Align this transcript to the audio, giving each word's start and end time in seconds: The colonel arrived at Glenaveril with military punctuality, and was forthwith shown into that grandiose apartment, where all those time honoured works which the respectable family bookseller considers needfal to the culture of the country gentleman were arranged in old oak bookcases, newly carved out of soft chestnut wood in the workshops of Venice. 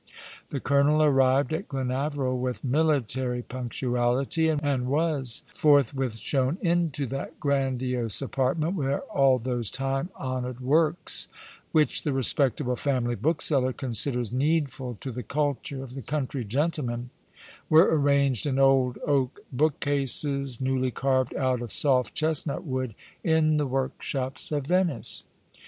The 0.49 0.59
colonel 0.59 1.03
arrived 1.03 1.53
at 1.53 1.67
Glenaveril 1.67 2.39
with 2.39 2.63
military 2.63 3.43
punctuality, 3.43 4.47
and 4.49 4.87
was 4.87 5.43
forthwith 5.53 6.17
shown 6.17 6.57
into 6.59 7.05
that 7.05 7.39
grandiose 7.39 8.19
apartment, 8.19 8.73
where 8.73 9.01
all 9.01 9.37
those 9.37 9.69
time 9.69 10.09
honoured 10.19 10.59
works 10.59 11.27
which 11.71 12.01
the 12.01 12.13
respectable 12.13 12.75
family 12.75 13.13
bookseller 13.13 13.73
considers 13.73 14.31
needfal 14.31 14.99
to 15.01 15.11
the 15.11 15.21
culture 15.21 15.83
of 15.83 15.93
the 15.93 16.01
country 16.01 16.43
gentleman 16.45 17.11
were 17.69 17.87
arranged 17.95 18.47
in 18.47 18.57
old 18.57 18.97
oak 19.05 19.41
bookcases, 19.53 20.59
newly 20.59 20.89
carved 20.89 21.35
out 21.35 21.61
of 21.61 21.71
soft 21.71 22.15
chestnut 22.15 22.63
wood 22.65 22.95
in 23.23 23.57
the 23.57 23.67
workshops 23.67 24.51
of 24.51 24.65
Venice. 24.65 25.25